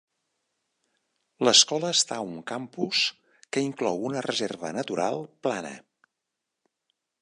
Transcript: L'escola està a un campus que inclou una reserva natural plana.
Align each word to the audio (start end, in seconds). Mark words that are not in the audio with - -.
L'escola 1.47 1.91
està 1.97 2.17
a 2.23 2.25
un 2.31 2.41
campus 2.53 3.03
que 3.57 3.65
inclou 3.69 4.03
una 4.11 4.27
reserva 4.29 4.75
natural 4.81 5.25
plana. 5.49 5.79